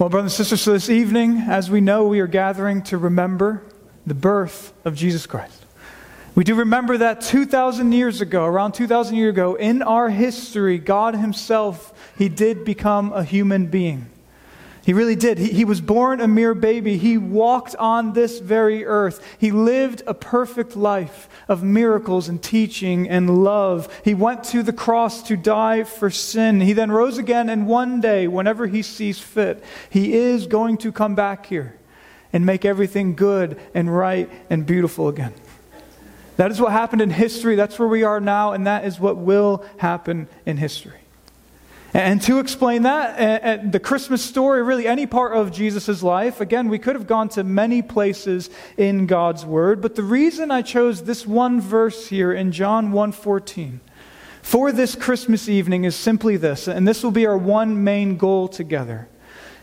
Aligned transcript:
Well, 0.00 0.08
brothers 0.08 0.32
and 0.32 0.36
sisters, 0.38 0.62
so 0.62 0.72
this 0.72 0.88
evening, 0.88 1.44
as 1.46 1.70
we 1.70 1.82
know, 1.82 2.06
we 2.06 2.20
are 2.20 2.26
gathering 2.26 2.80
to 2.84 2.96
remember 2.96 3.62
the 4.06 4.14
birth 4.14 4.72
of 4.82 4.94
Jesus 4.94 5.26
Christ. 5.26 5.66
We 6.34 6.42
do 6.42 6.54
remember 6.54 6.96
that 6.96 7.20
2,000 7.20 7.92
years 7.92 8.22
ago, 8.22 8.46
around 8.46 8.72
2,000 8.72 9.14
years 9.14 9.34
ago, 9.34 9.56
in 9.56 9.82
our 9.82 10.08
history, 10.08 10.78
God 10.78 11.16
Himself, 11.16 11.92
He 12.16 12.30
did 12.30 12.64
become 12.64 13.12
a 13.12 13.22
human 13.22 13.66
being. 13.66 14.09
He 14.90 14.94
really 14.94 15.14
did. 15.14 15.38
He, 15.38 15.52
he, 15.52 15.64
was 15.64 15.80
born 15.80 16.20
a 16.20 16.26
mere 16.26 16.52
baby. 16.52 16.96
He 16.96 17.16
walked 17.16 17.76
on 17.76 18.12
this 18.12 18.40
very 18.40 18.84
earth. 18.84 19.24
He 19.38 19.52
lived 19.52 20.02
a 20.04 20.14
perfect 20.14 20.74
life 20.74 21.28
of 21.46 21.62
miracles 21.62 22.28
and 22.28 22.42
teaching 22.42 23.08
and 23.08 23.44
love. 23.44 23.88
He 24.04 24.14
went 24.14 24.42
to 24.46 24.64
the 24.64 24.72
cross 24.72 25.22
to 25.28 25.36
die 25.36 25.84
for 25.84 26.10
sin. 26.10 26.60
He 26.60 26.72
then 26.72 26.90
rose 26.90 27.18
again, 27.18 27.48
and 27.48 27.68
one 27.68 28.00
day, 28.00 28.26
whenever 28.26 28.66
he 28.66 28.82
sees 28.82 29.20
fit, 29.20 29.62
he 29.90 30.14
is 30.14 30.48
going 30.48 30.76
to 30.78 30.90
come 30.90 31.14
back 31.14 31.46
here 31.46 31.76
and 32.32 32.44
make 32.44 32.64
everything 32.64 33.14
good 33.14 33.60
and 33.72 33.96
right 33.96 34.28
and 34.50 34.66
beautiful 34.66 35.06
again. 35.06 35.34
That 36.36 36.50
is 36.50 36.60
what 36.60 36.72
happened 36.72 37.00
in 37.00 37.10
history. 37.10 37.54
That's 37.54 37.78
where 37.78 37.86
we 37.86 38.02
are 38.02 38.18
now, 38.18 38.54
and 38.54 38.66
that 38.66 38.84
is 38.84 38.98
what 38.98 39.18
will 39.18 39.64
happen 39.76 40.26
in 40.44 40.56
history. 40.56 40.98
And 41.92 42.22
to 42.22 42.38
explain 42.38 42.82
that, 42.82 43.72
the 43.72 43.80
Christmas 43.80 44.24
story, 44.24 44.62
really 44.62 44.86
any 44.86 45.06
part 45.06 45.36
of 45.36 45.50
Jesus' 45.50 46.02
life, 46.02 46.40
again, 46.40 46.68
we 46.68 46.78
could 46.78 46.94
have 46.94 47.08
gone 47.08 47.28
to 47.30 47.42
many 47.42 47.82
places 47.82 48.48
in 48.76 49.06
God's 49.06 49.44
Word, 49.44 49.80
but 49.80 49.96
the 49.96 50.04
reason 50.04 50.52
I 50.52 50.62
chose 50.62 51.02
this 51.02 51.26
one 51.26 51.60
verse 51.60 52.06
here 52.06 52.32
in 52.32 52.52
John 52.52 52.92
1.14 52.92 53.80
for 54.40 54.70
this 54.70 54.94
Christmas 54.94 55.48
evening 55.48 55.84
is 55.84 55.96
simply 55.96 56.36
this, 56.36 56.68
and 56.68 56.86
this 56.86 57.02
will 57.02 57.10
be 57.10 57.26
our 57.26 57.36
one 57.36 57.82
main 57.82 58.16
goal 58.16 58.46
together. 58.46 59.08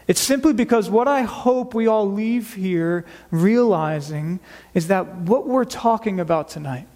It's 0.08 0.22
simply 0.22 0.54
because 0.54 0.90
what 0.90 1.08
I 1.08 1.24
hope 1.24 1.74
we 1.74 1.88
all 1.88 2.10
leave 2.10 2.54
here 2.54 3.06
realizing 3.32 4.40
is 4.74 4.88
that 4.88 5.16
what 5.16 5.48
we're 5.48 5.66
talking 5.66 6.20
about 6.20 6.48
tonight, 6.50 6.88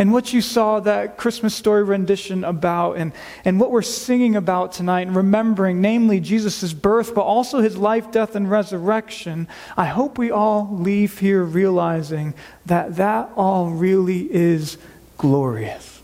and 0.00 0.14
what 0.14 0.32
you 0.32 0.40
saw 0.40 0.80
that 0.80 1.18
Christmas 1.18 1.54
story 1.54 1.82
rendition 1.84 2.42
about, 2.42 2.96
and, 2.96 3.12
and 3.44 3.60
what 3.60 3.70
we're 3.70 3.82
singing 3.82 4.34
about 4.34 4.72
tonight, 4.72 5.06
and 5.06 5.14
remembering, 5.14 5.82
namely 5.82 6.20
Jesus' 6.20 6.72
birth, 6.72 7.14
but 7.14 7.20
also 7.20 7.60
his 7.60 7.76
life, 7.76 8.10
death, 8.10 8.34
and 8.34 8.50
resurrection, 8.50 9.46
I 9.76 9.84
hope 9.84 10.16
we 10.16 10.30
all 10.30 10.70
leave 10.72 11.18
here 11.18 11.44
realizing 11.44 12.32
that 12.64 12.96
that 12.96 13.30
all 13.36 13.68
really 13.68 14.22
is 14.32 14.78
glorious. 15.18 16.00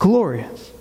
Glorious. 0.00 0.72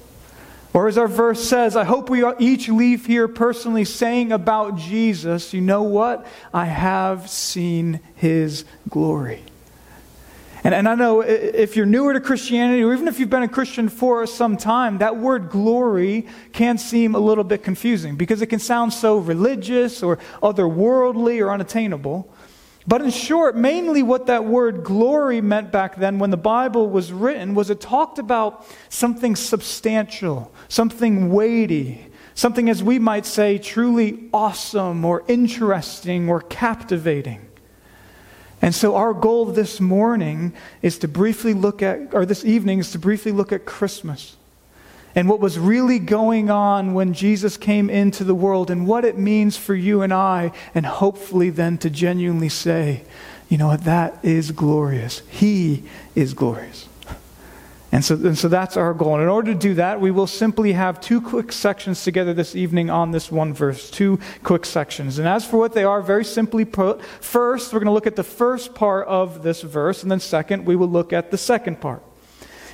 Or 0.74 0.88
as 0.88 0.98
our 0.98 1.08
verse 1.08 1.48
says, 1.48 1.76
I 1.76 1.84
hope 1.84 2.10
we 2.10 2.26
each 2.40 2.68
leave 2.68 3.06
here 3.06 3.28
personally 3.28 3.86
saying 3.86 4.32
about 4.32 4.76
Jesus, 4.76 5.54
you 5.54 5.62
know 5.62 5.84
what? 5.84 6.26
I 6.52 6.66
have 6.66 7.30
seen 7.30 8.00
his 8.16 8.66
glory. 8.90 9.44
And, 10.64 10.76
and 10.76 10.88
I 10.88 10.96
know 10.96 11.22
if 11.22 11.76
you're 11.76 11.88
newer 11.88 12.14
to 12.14 12.20
Christianity, 12.20 12.84
or 12.84 12.94
even 12.94 13.08
if 13.08 13.20
you've 13.20 13.30
been 13.30 13.44
a 13.44 13.48
Christian 13.48 13.90
for 13.90 14.28
some 14.28 14.58
time, 14.58 15.00
that 15.00 15.18
word 15.18 15.50
glory 15.50 16.28
can 16.54 16.78
seem 16.78 17.16
a 17.16 17.20
little 17.20 17.44
bit 17.44 17.64
confusing 17.64 18.16
because 18.16 18.42
it 18.42 18.48
can 18.48 18.60
sound 18.60 18.94
so 18.94 19.18
religious 19.18 20.04
or 20.04 20.18
otherworldly 20.44 21.42
or 21.42 21.52
unattainable. 21.52 22.32
But 22.88 23.02
in 23.02 23.12
short, 23.12 23.56
mainly 23.56 24.04
what 24.04 24.28
that 24.28 24.46
word 24.46 24.84
glory 24.84 25.42
meant 25.42 25.72
back 25.72 25.96
then 25.98 26.20
when 26.20 26.30
the 26.30 26.38
Bible 26.38 26.90
was 26.90 27.12
written 27.12 27.54
was 27.54 27.70
it 27.70 27.80
talked 27.80 28.20
about 28.20 28.66
something 28.90 29.36
substantial, 29.36 30.52
something 30.68 31.32
weighty, 31.32 32.06
something, 32.34 32.70
as 32.70 32.84
we 32.84 32.98
might 32.98 33.26
say, 33.26 33.58
truly 33.58 34.30
awesome 34.34 35.06
or 35.06 35.24
interesting 35.28 36.28
or 36.30 36.42
captivating. 36.42 37.48
And 38.62 38.76
so, 38.76 38.96
our 38.96 39.14
goal 39.14 39.46
this 39.46 39.80
morning 39.80 40.54
is 40.82 41.00
to 41.00 41.08
briefly 41.08 41.54
look 41.54 41.82
at, 41.82 42.14
or 42.14 42.26
this 42.26 42.46
evening 42.46 42.80
is 42.80 42.92
to 42.92 43.00
briefly 43.00 43.32
look 43.32 43.52
at 43.52 43.66
Christmas 43.66 44.36
and 45.16 45.28
what 45.28 45.40
was 45.40 45.60
really 45.60 46.00
going 46.00 46.50
on 46.50 46.94
when 46.94 47.14
Jesus 47.14 47.58
came 47.58 47.90
into 47.90 48.24
the 48.24 48.36
world 48.36 48.72
and 48.72 48.88
what 48.88 49.04
it 49.04 49.18
means 49.18 49.58
for 49.58 49.76
you 49.76 50.02
and 50.02 50.14
I, 50.14 50.52
and 50.74 50.86
hopefully 50.86 51.50
then 51.50 51.78
to 51.80 51.90
genuinely 51.90 52.50
say, 52.50 53.04
you 53.50 53.58
know 53.58 53.68
what, 53.68 53.84
that 53.84 54.24
is 54.24 54.52
glorious. 54.52 55.22
He 55.30 55.84
is 56.16 56.34
glorious. 56.34 56.88
And 57.94 58.06
so, 58.06 58.16
and 58.16 58.38
so 58.38 58.48
that's 58.48 58.78
our 58.78 58.94
goal. 58.94 59.16
And 59.16 59.24
in 59.24 59.30
order 59.30 59.54
to 59.54 59.60
do 59.60 59.74
that, 59.74 60.00
we 60.00 60.12
will 60.12 60.28
simply 60.28 60.72
have 60.72 61.02
two 61.02 61.20
quick 61.20 61.52
sections 61.52 62.04
together 62.04 62.34
this 62.34 62.56
evening 62.56 62.90
on 62.90 63.12
this 63.12 63.30
one 63.30 63.54
verse. 63.54 63.92
Two 63.92 64.18
quick 64.44 64.66
sections. 64.66 65.20
And 65.20 65.28
as 65.28 65.46
for 65.46 65.58
what 65.58 65.74
they 65.74 65.84
are, 65.84 66.02
very 66.02 66.24
simply 66.24 66.64
put, 66.64 67.04
first, 67.04 67.74
we're 67.74 67.80
going 67.80 67.88
to 67.88 67.94
look 67.94 68.08
at 68.08 68.16
the 68.16 68.24
first 68.24 68.74
part 68.76 69.08
of 69.08 69.44
this 69.44 69.62
verse. 69.62 70.04
And 70.04 70.12
then, 70.12 70.22
second, 70.22 70.66
we 70.66 70.78
will 70.78 70.88
look 70.88 71.12
at 71.12 71.32
the 71.32 71.38
second 71.38 71.82
part. 71.82 72.02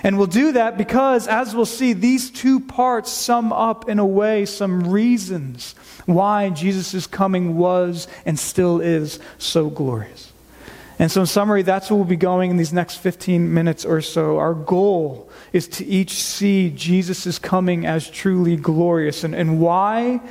And 0.03 0.19
we'll 0.19 0.27
do 0.27 0.51
that 0.51 0.77
because, 0.77 1.27
as 1.27 1.55
we'll 1.55 1.65
see, 1.65 1.93
these 1.93 2.29
two 2.29 2.59
parts 2.59 3.11
sum 3.11 3.51
up, 3.51 3.89
in 3.89 3.97
a 3.97 4.05
way, 4.05 4.45
some 4.45 4.91
reasons 4.91 5.73
why 6.05 6.51
Jesus' 6.51 7.07
coming 7.07 7.57
was 7.57 8.07
and 8.23 8.37
still 8.37 8.79
is 8.79 9.19
so 9.39 9.71
glorious. 9.71 10.31
And 10.99 11.11
so, 11.11 11.21
in 11.21 11.27
summary, 11.27 11.61
that's 11.61 11.89
where 11.89 11.97
we'll 11.97 12.05
be 12.05 12.15
going 12.15 12.49
in 12.49 12.57
these 12.57 12.73
next 12.73 12.97
15 12.97 13.53
minutes 13.53 13.85
or 13.85 14.01
so. 14.01 14.39
Our 14.39 14.55
goal 14.55 15.29
is 15.53 15.67
to 15.69 15.85
each 15.85 16.23
see 16.23 16.71
Jesus' 16.71 17.37
coming 17.37 17.85
as 17.85 18.09
truly 18.09 18.55
glorious. 18.55 19.23
And, 19.23 19.35
and 19.35 19.59
why 19.59 20.21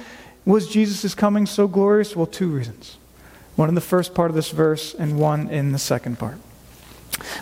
was 0.45 0.69
Jesus' 0.69 1.15
coming 1.15 1.47
so 1.47 1.69
glorious? 1.69 2.17
Well, 2.17 2.27
two 2.27 2.49
reasons 2.49 2.99
one 3.55 3.71
in 3.71 3.75
the 3.75 3.81
first 3.81 4.15
part 4.15 4.31
of 4.31 4.35
this 4.35 4.51
verse, 4.51 4.93
and 4.93 5.19
one 5.19 5.49
in 5.49 5.73
the 5.73 5.79
second 5.79 6.19
part. 6.19 6.37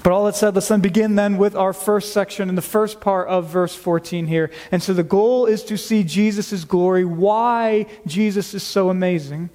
But 0.05 0.12
all 0.12 0.25
that 0.27 0.37
said, 0.37 0.55
let's 0.55 0.69
then 0.69 0.81
begin 0.81 1.17
then 1.17 1.37
with 1.39 1.56
our 1.56 1.73
first 1.73 2.12
section 2.12 2.49
in 2.49 2.55
the 2.55 2.62
first 2.62 3.01
part 3.01 3.27
of 3.29 3.49
verse 3.49 3.75
14 3.75 4.29
here. 4.29 4.51
And 4.71 4.83
so 4.83 4.95
the 4.95 5.03
goal 5.03 5.47
is 5.47 5.65
to 5.65 5.77
see 5.77 6.05
Jesus' 6.05 6.65
glory, 6.65 7.05
why 7.05 7.87
Jesus 8.06 8.55
is 8.55 8.62
so 8.62 8.91
amazing. 8.91 9.51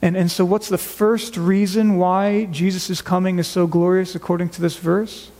And, 0.00 0.16
and 0.16 0.30
so, 0.30 0.44
what's 0.44 0.68
the 0.68 0.78
first 0.78 1.36
reason 1.36 1.96
why 1.96 2.44
Jesus' 2.46 3.02
coming 3.02 3.38
is 3.38 3.48
so 3.48 3.66
glorious 3.66 4.14
according 4.14 4.50
to 4.50 4.60
this 4.60 4.76
verse? 4.76 5.30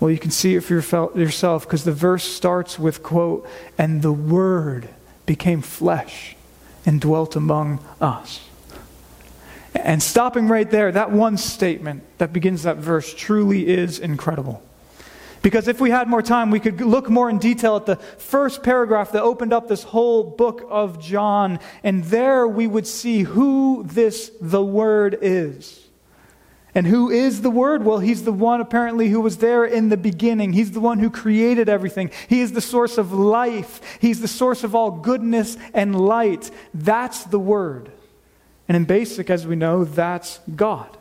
Well, 0.00 0.10
you 0.10 0.18
can 0.18 0.30
see 0.30 0.54
it 0.54 0.60
for 0.60 0.74
yourself 0.74 1.64
because 1.64 1.84
the 1.84 1.92
verse 1.92 2.24
starts 2.24 2.78
with, 2.78 3.02
quote, 3.02 3.46
and 3.76 4.00
the 4.00 4.12
Word 4.12 4.88
became 5.26 5.60
flesh 5.60 6.36
and 6.86 7.00
dwelt 7.00 7.36
among 7.36 7.84
us. 8.00 8.40
And 9.74 10.02
stopping 10.02 10.48
right 10.48 10.70
there, 10.70 10.90
that 10.92 11.10
one 11.10 11.36
statement 11.36 12.02
that 12.18 12.32
begins 12.32 12.62
that 12.62 12.78
verse 12.78 13.12
truly 13.12 13.68
is 13.68 13.98
incredible. 13.98 14.62
Because 15.42 15.68
if 15.68 15.80
we 15.80 15.90
had 15.90 16.08
more 16.08 16.22
time, 16.22 16.50
we 16.50 16.60
could 16.60 16.80
look 16.80 17.08
more 17.08 17.30
in 17.30 17.38
detail 17.38 17.76
at 17.76 17.86
the 17.86 17.96
first 17.96 18.62
paragraph 18.62 19.12
that 19.12 19.22
opened 19.22 19.52
up 19.52 19.68
this 19.68 19.84
whole 19.84 20.24
book 20.24 20.66
of 20.68 21.00
John, 21.00 21.60
and 21.82 22.04
there 22.04 22.46
we 22.46 22.66
would 22.66 22.86
see 22.86 23.22
who 23.22 23.84
this 23.84 24.32
the 24.40 24.62
Word 24.62 25.18
is. 25.22 25.84
And 26.74 26.86
who 26.86 27.10
is 27.10 27.40
the 27.40 27.50
Word? 27.50 27.84
Well, 27.84 27.98
He's 27.98 28.24
the 28.24 28.32
one 28.32 28.60
apparently 28.60 29.08
who 29.08 29.20
was 29.20 29.38
there 29.38 29.64
in 29.64 29.88
the 29.88 29.96
beginning. 29.96 30.52
He's 30.52 30.72
the 30.72 30.80
one 30.80 30.98
who 30.98 31.10
created 31.10 31.68
everything. 31.68 32.10
He 32.28 32.40
is 32.40 32.52
the 32.52 32.60
source 32.60 32.98
of 32.98 33.12
life. 33.12 33.80
He's 34.00 34.20
the 34.20 34.28
source 34.28 34.64
of 34.64 34.74
all 34.74 34.90
goodness 34.90 35.56
and 35.72 35.98
light. 35.98 36.50
That's 36.74 37.24
the 37.24 37.38
Word. 37.38 37.90
And 38.68 38.76
in 38.76 38.84
basic, 38.84 39.30
as 39.30 39.46
we 39.46 39.56
know, 39.56 39.84
that's 39.84 40.40
God. 40.54 40.97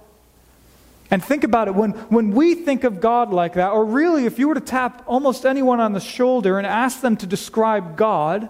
And 1.10 1.24
think 1.24 1.44
about 1.44 1.68
it 1.68 1.76
when, 1.76 1.92
when 1.92 2.32
we 2.32 2.54
think 2.54 2.84
of 2.84 3.00
God 3.00 3.32
like 3.32 3.54
that, 3.54 3.72
or 3.72 3.86
really 3.86 4.26
if 4.26 4.40
you 4.40 4.48
were 4.48 4.56
to 4.56 4.62
tap 4.62 5.04
almost 5.08 5.46
anyone 5.46 5.80
on 5.80 5.94
the 5.94 6.00
shoulder 6.00 6.58
and 6.58 6.68
ask 6.68 7.02
them 7.02 7.16
to 7.18 7.26
describe 7.26 7.96
God, 7.96 8.50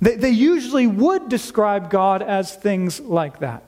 they, 0.00 0.16
they 0.16 0.30
usually 0.30 0.86
would 0.86 1.28
describe 1.28 1.90
God 1.90 2.20
as 2.22 2.54
things 2.54 3.00
like 3.00 3.38
that. 3.40 3.62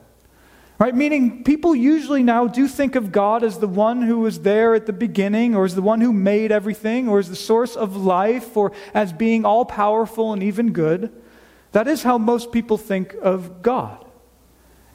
Right? 0.79 0.93
Meaning, 0.93 1.43
people 1.43 1.75
usually 1.75 2.21
now 2.21 2.45
do 2.45 2.67
think 2.67 2.95
of 2.95 3.11
God 3.11 3.43
as 3.43 3.57
the 3.57 3.67
one 3.67 4.03
who 4.03 4.19
was 4.19 4.41
there 4.41 4.75
at 4.75 4.85
the 4.85 4.93
beginning, 4.93 5.55
or 5.55 5.65
as 5.65 5.73
the 5.73 5.81
one 5.81 6.01
who 6.01 6.13
made 6.13 6.51
everything, 6.51 7.09
or 7.09 7.17
as 7.17 7.29
the 7.29 7.35
source 7.35 7.75
of 7.75 7.95
life, 7.95 8.55
or 8.55 8.71
as 8.93 9.11
being 9.11 9.43
all 9.43 9.65
powerful 9.65 10.33
and 10.33 10.43
even 10.43 10.73
good. 10.73 11.11
That 11.71 11.87
is 11.87 12.03
how 12.03 12.19
most 12.19 12.51
people 12.51 12.77
think 12.77 13.15
of 13.21 13.63
God. 13.63 14.05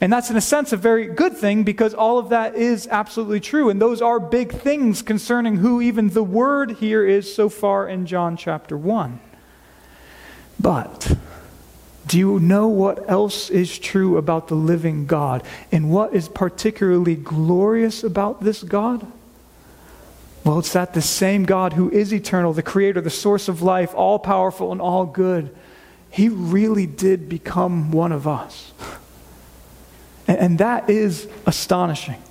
And 0.03 0.11
that's, 0.11 0.29
in 0.29 0.35
a 0.35 0.41
sense, 0.41 0.73
a 0.73 0.77
very 0.77 1.05
good 1.05 1.37
thing 1.37 1.63
because 1.63 1.93
all 1.93 2.17
of 2.17 2.27
that 2.27 2.55
is 2.55 2.89
absolutely 2.91 3.39
true. 3.39 3.69
And 3.69 3.81
those 3.81 4.01
are 4.01 4.19
big 4.19 4.51
things 4.51 5.01
concerning 5.01 5.55
who 5.55 5.79
even 5.79 6.09
the 6.09 6.21
Word 6.21 6.71
here 6.71 7.07
is 7.07 7.33
so 7.33 7.47
far 7.47 7.87
in 7.87 8.05
John 8.05 8.35
chapter 8.35 8.77
1. 8.77 9.21
But 10.59 11.15
do 12.05 12.19
you 12.19 12.37
know 12.41 12.67
what 12.67 13.09
else 13.09 13.49
is 13.49 13.79
true 13.79 14.17
about 14.17 14.49
the 14.49 14.55
living 14.55 15.05
God? 15.05 15.41
And 15.71 15.89
what 15.89 16.13
is 16.13 16.27
particularly 16.27 17.15
glorious 17.15 18.03
about 18.03 18.43
this 18.43 18.61
God? 18.61 19.09
Well, 20.43 20.59
it's 20.59 20.73
that 20.73 20.93
the 20.93 21.01
same 21.01 21.45
God 21.45 21.71
who 21.71 21.89
is 21.89 22.13
eternal, 22.13 22.51
the 22.51 22.61
creator, 22.61 22.99
the 22.99 23.09
source 23.09 23.47
of 23.47 23.61
life, 23.61 23.95
all 23.95 24.19
powerful 24.19 24.73
and 24.73 24.81
all 24.81 25.05
good, 25.05 25.55
he 26.09 26.27
really 26.27 26.87
did 26.87 27.29
become 27.29 27.91
one 27.91 28.11
of 28.11 28.27
us. 28.27 28.73
And, 30.27 30.57
that 30.59 30.89
is 30.89 31.27
astonishing. 31.45 32.21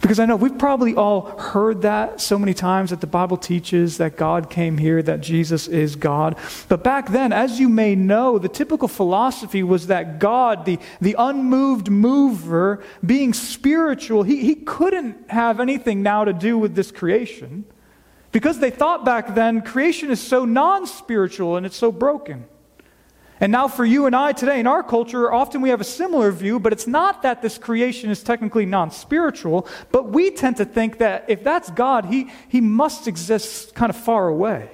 Because 0.00 0.18
I 0.18 0.24
know 0.24 0.36
we've 0.36 0.56
probably 0.56 0.94
all 0.94 1.22
heard 1.38 1.82
that 1.82 2.20
so 2.20 2.38
many 2.38 2.54
times 2.54 2.90
that 2.90 3.00
the 3.00 3.06
Bible 3.06 3.36
teaches 3.36 3.98
that 3.98 4.16
God 4.16 4.48
came 4.48 4.78
here, 4.78 5.02
that 5.02 5.20
Jesus 5.20 5.68
is 5.68 5.96
God. 5.96 6.36
But 6.68 6.82
back 6.82 7.10
then, 7.10 7.32
as 7.32 7.60
you 7.60 7.68
may 7.68 7.94
know, 7.94 8.38
the 8.38 8.48
typical 8.48 8.88
philosophy 8.88 9.62
was 9.62 9.88
that 9.88 10.18
God, 10.18 10.64
the, 10.64 10.78
the 11.00 11.16
unmoved 11.18 11.90
mover, 11.90 12.82
being 13.04 13.34
spiritual, 13.34 14.22
he, 14.22 14.42
he 14.42 14.54
couldn't 14.54 15.30
have 15.30 15.60
anything 15.60 16.02
now 16.02 16.24
to 16.24 16.32
do 16.32 16.56
with 16.56 16.74
this 16.74 16.90
creation. 16.90 17.64
Because 18.32 18.60
they 18.60 18.70
thought 18.70 19.04
back 19.04 19.34
then 19.34 19.60
creation 19.60 20.10
is 20.10 20.20
so 20.20 20.44
non 20.44 20.86
spiritual 20.86 21.56
and 21.56 21.66
it's 21.66 21.76
so 21.76 21.92
broken. 21.92 22.46
And 23.40 23.50
now, 23.50 23.68
for 23.68 23.86
you 23.86 24.04
and 24.04 24.14
I 24.14 24.32
today 24.32 24.60
in 24.60 24.66
our 24.66 24.82
culture, 24.82 25.32
often 25.32 25.62
we 25.62 25.70
have 25.70 25.80
a 25.80 25.84
similar 25.84 26.30
view, 26.30 26.60
but 26.60 26.74
it's 26.74 26.86
not 26.86 27.22
that 27.22 27.40
this 27.40 27.56
creation 27.56 28.10
is 28.10 28.22
technically 28.22 28.66
non 28.66 28.90
spiritual, 28.90 29.66
but 29.90 30.10
we 30.10 30.30
tend 30.30 30.58
to 30.58 30.66
think 30.66 30.98
that 30.98 31.24
if 31.28 31.42
that's 31.42 31.70
God, 31.70 32.04
he, 32.04 32.30
he 32.50 32.60
must 32.60 33.08
exist 33.08 33.74
kind 33.74 33.88
of 33.88 33.96
far 33.96 34.28
away. 34.28 34.68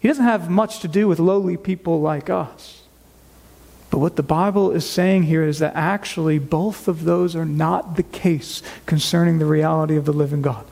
He 0.00 0.08
doesn't 0.08 0.24
have 0.24 0.50
much 0.50 0.80
to 0.80 0.88
do 0.88 1.06
with 1.06 1.20
lowly 1.20 1.56
people 1.56 2.00
like 2.00 2.28
us. 2.28 2.82
But 3.90 3.98
what 3.98 4.16
the 4.16 4.22
Bible 4.22 4.72
is 4.72 4.88
saying 4.88 5.24
here 5.24 5.44
is 5.44 5.60
that 5.60 5.74
actually 5.76 6.38
both 6.38 6.88
of 6.88 7.04
those 7.04 7.36
are 7.36 7.44
not 7.44 7.96
the 7.96 8.02
case 8.02 8.62
concerning 8.86 9.38
the 9.38 9.46
reality 9.46 9.96
of 9.96 10.06
the 10.06 10.12
living 10.12 10.42
God. 10.42 10.64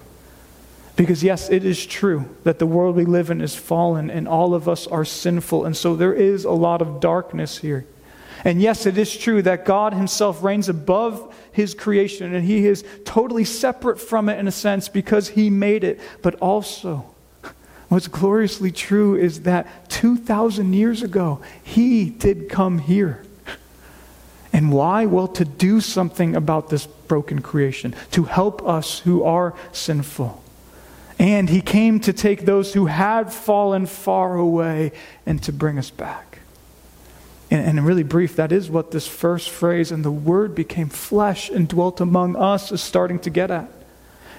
Because, 0.98 1.22
yes, 1.22 1.48
it 1.48 1.64
is 1.64 1.86
true 1.86 2.28
that 2.42 2.58
the 2.58 2.66
world 2.66 2.96
we 2.96 3.04
live 3.04 3.30
in 3.30 3.40
is 3.40 3.54
fallen 3.54 4.10
and 4.10 4.26
all 4.26 4.52
of 4.52 4.68
us 4.68 4.84
are 4.88 5.04
sinful. 5.04 5.64
And 5.64 5.76
so 5.76 5.94
there 5.94 6.12
is 6.12 6.44
a 6.44 6.50
lot 6.50 6.82
of 6.82 6.98
darkness 6.98 7.58
here. 7.58 7.86
And 8.44 8.60
yes, 8.60 8.84
it 8.84 8.98
is 8.98 9.16
true 9.16 9.40
that 9.42 9.64
God 9.64 9.94
Himself 9.94 10.42
reigns 10.42 10.68
above 10.68 11.32
His 11.52 11.72
creation 11.72 12.34
and 12.34 12.44
He 12.44 12.66
is 12.66 12.84
totally 13.04 13.44
separate 13.44 14.00
from 14.00 14.28
it 14.28 14.40
in 14.40 14.48
a 14.48 14.52
sense 14.52 14.88
because 14.88 15.28
He 15.28 15.50
made 15.50 15.84
it. 15.84 16.00
But 16.20 16.34
also, 16.40 17.06
what's 17.88 18.08
gloriously 18.08 18.72
true 18.72 19.14
is 19.14 19.42
that 19.42 19.88
2,000 19.90 20.72
years 20.72 21.04
ago, 21.04 21.40
He 21.62 22.10
did 22.10 22.48
come 22.48 22.78
here. 22.80 23.22
And 24.52 24.72
why? 24.72 25.06
Well, 25.06 25.28
to 25.28 25.44
do 25.44 25.80
something 25.80 26.34
about 26.34 26.70
this 26.70 26.86
broken 26.86 27.40
creation, 27.40 27.94
to 28.10 28.24
help 28.24 28.66
us 28.66 28.98
who 28.98 29.22
are 29.22 29.54
sinful. 29.70 30.42
And 31.18 31.50
he 31.50 31.60
came 31.60 31.98
to 32.00 32.12
take 32.12 32.44
those 32.44 32.74
who 32.74 32.86
had 32.86 33.32
fallen 33.32 33.86
far 33.86 34.36
away 34.36 34.92
and 35.26 35.42
to 35.42 35.52
bring 35.52 35.78
us 35.78 35.90
back. 35.90 36.38
And, 37.50 37.78
and 37.78 37.86
really 37.86 38.04
brief, 38.04 38.36
that 38.36 38.52
is 38.52 38.70
what 38.70 38.92
this 38.92 39.06
first 39.06 39.50
phrase, 39.50 39.90
and 39.90 40.04
the 40.04 40.12
word 40.12 40.54
became 40.54 40.88
flesh 40.88 41.50
and 41.50 41.68
dwelt 41.68 42.00
among 42.00 42.36
us, 42.36 42.70
is 42.70 42.82
starting 42.82 43.18
to 43.20 43.30
get 43.30 43.50
at. 43.50 43.68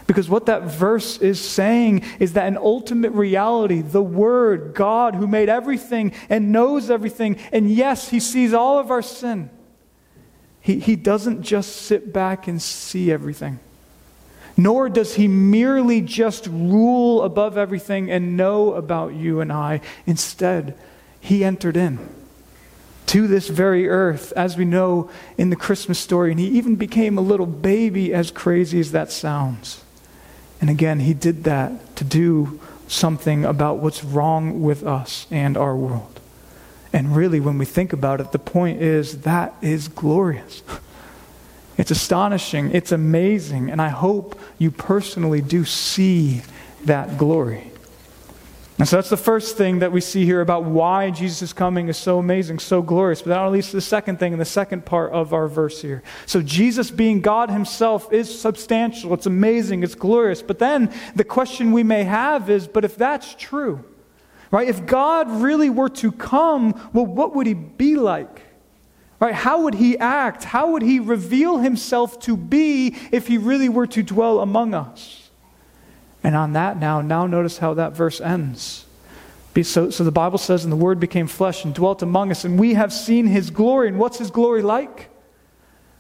Because 0.08 0.30
what 0.30 0.48
that 0.48 0.64
verse 0.64 1.18
is 1.20 1.40
saying 1.40 2.04
is 2.20 2.34
that 2.34 2.48
an 2.48 2.58
ultimate 2.58 3.12
reality, 3.12 3.82
the 3.82 4.02
Word, 4.02 4.74
God, 4.74 5.14
who 5.14 5.28
made 5.28 5.50
everything 5.50 6.14
and 6.32 6.52
knows 6.52 6.90
everything, 6.90 7.38
and 7.52 7.70
yes, 7.70 8.10
He 8.10 8.20
sees 8.20 8.52
all 8.52 8.80
of 8.80 8.90
our 8.90 9.04
sin, 9.04 9.52
He, 10.62 10.80
he 10.80 10.96
doesn't 10.96 11.44
just 11.44 11.76
sit 11.84 12.12
back 12.12 12.48
and 12.48 12.60
see 12.60 13.12
everything 13.12 13.60
nor 14.60 14.90
does 14.90 15.16
he 15.16 15.26
merely 15.26 16.02
just 16.02 16.46
rule 16.48 17.24
above 17.24 17.58
everything 17.58 18.12
and 18.12 18.36
know 18.36 18.74
about 18.74 19.14
you 19.14 19.40
and 19.40 19.54
I. 19.54 19.80
Instead, 20.06 20.78
he 21.22 21.46
entered 21.46 21.78
in 21.78 21.98
to 23.06 23.26
this 23.26 23.48
very 23.48 23.88
earth, 23.88 24.34
as 24.36 24.58
we 24.58 24.66
know 24.66 25.10
in 25.38 25.50
the 25.50 25.56
Christmas 25.56 25.98
story, 25.98 26.32
and 26.32 26.40
he 26.42 26.48
even 26.50 26.76
became 26.76 27.18
a 27.18 27.22
little 27.22 27.46
baby, 27.46 28.14
as 28.14 28.32
crazy 28.32 28.82
as 28.82 28.92
that 28.92 29.14
sounds. 29.14 29.82
And 30.60 30.70
again, 30.70 31.00
he 31.00 31.14
did 31.14 31.46
that 31.46 31.96
to 31.96 32.04
do 32.04 32.60
something 32.90 33.46
about 33.46 33.78
what's 33.78 34.04
wrong 34.04 34.62
with 34.62 34.84
us 34.84 35.26
and 35.32 35.56
our 35.56 35.76
world. 35.76 36.20
And 36.92 37.16
really, 37.16 37.40
when 37.40 37.58
we 37.58 37.66
think 37.66 37.94
about 37.94 38.20
it, 38.20 38.34
the 38.34 38.40
point 38.40 38.82
is 38.82 39.22
that 39.22 39.54
is 39.62 39.88
glorious. 39.88 40.64
It's 41.80 41.92
astonishing. 41.92 42.72
It's 42.76 42.92
amazing. 42.92 43.72
And 43.72 43.82
I 43.82 43.88
hope 43.88 44.38
you 44.58 44.70
personally 44.70 45.40
do 45.40 45.64
see 45.64 46.42
that 46.84 47.18
glory. 47.18 47.72
And 48.78 48.86
so 48.86 48.98
that's 48.98 49.10
the 49.10 49.16
first 49.16 49.56
thing 49.56 49.80
that 49.80 49.94
we 49.94 50.02
see 50.02 50.26
here 50.26 50.42
about 50.42 50.66
why 50.66 51.10
Jesus' 51.10 51.54
coming 51.54 51.88
is 51.88 51.96
so 51.96 52.20
amazing, 52.20 52.60
so 52.60 52.82
glorious. 52.82 53.22
But 53.22 53.30
that 53.30 53.46
leads 53.46 53.70
to 53.70 53.78
the 53.78 53.82
second 53.82 54.20
thing 54.20 54.34
in 54.34 54.40
the 54.40 54.46
second 54.46 54.86
part 54.86 55.14
of 55.14 55.34
our 55.34 55.48
verse 55.48 55.82
here. 55.82 56.04
So 56.26 56.42
Jesus 56.42 56.92
being 56.92 57.22
God 57.22 57.50
himself 57.50 58.12
is 58.12 58.40
substantial, 58.40 59.14
it's 59.14 59.26
amazing, 59.26 59.84
it's 59.84 59.96
glorious. 59.96 60.42
But 60.42 60.60
then 60.60 60.94
the 61.16 61.24
question 61.24 61.72
we 61.72 61.84
may 61.84 62.04
have 62.04 62.50
is 62.50 62.68
but 62.68 62.84
if 62.84 62.98
that's 62.98 63.36
true, 63.36 63.86
right? 64.52 64.68
If 64.68 64.86
God 64.86 65.32
really 65.32 65.70
were 65.70 65.90
to 65.90 66.12
come, 66.12 66.90
well, 66.92 67.06
what 67.06 67.36
would 67.36 67.48
he 67.48 67.54
be 67.54 67.96
like? 67.96 68.49
Right? 69.20 69.36
How 69.36 69.64
would 69.64 69.76
he 69.76 69.98
act? 69.98 70.46
How 70.46 70.72
would 70.72 70.82
he 70.82 71.00
reveal 71.00 71.58
himself 71.58 72.20
to 72.22 72.38
be 72.38 72.96
if 73.12 73.28
he 73.28 73.38
really 73.38 73.68
were 73.68 73.88
to 73.88 74.02
dwell 74.02 74.40
among 74.40 74.74
us? 74.74 75.30
And 76.24 76.36
on 76.36 76.54
that 76.54 76.80
now, 76.80 77.02
now 77.02 77.28
notice 77.28 77.58
how 77.58 77.74
that 77.76 77.94
verse 77.94 78.22
ends. 78.22 78.86
So, 79.62 79.90
so 79.90 80.06
the 80.06 80.12
Bible 80.12 80.38
says, 80.38 80.64
and 80.64 80.72
the 80.72 80.78
Word 80.78 81.02
became 81.02 81.28
flesh 81.28 81.66
and 81.66 81.76
dwelt 81.76 82.02
among 82.02 82.32
us, 82.32 82.46
and 82.46 82.58
we 82.58 82.76
have 82.76 82.94
seen 82.94 83.28
his 83.28 83.50
glory. 83.50 83.90
And 83.90 84.00
what's 84.00 84.18
his 84.18 84.32
glory 84.32 84.62
like? 84.62 85.10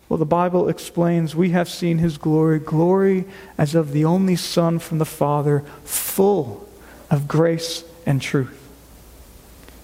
Well, 0.07 0.18
the 0.18 0.25
Bible 0.25 0.69
explains 0.69 1.36
we 1.36 1.50
have 1.50 1.68
seen 1.69 1.98
his 1.98 2.18
glory, 2.18 2.60
glory 2.60 3.25
as 3.57 3.75
of 3.75 3.92
the 3.92 4.06
only 4.06 4.38
Son 4.38 4.80
from 4.80 4.98
the 4.98 5.06
Father, 5.06 5.65
full 5.83 6.69
of 7.12 7.27
grace 7.27 7.83
and 8.06 8.22
truth. 8.22 8.69